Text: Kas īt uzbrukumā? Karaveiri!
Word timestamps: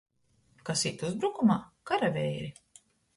Kas 0.69 0.81
īt 0.91 1.03
uzbrukumā? 1.09 1.57
Karaveiri! 1.91 2.49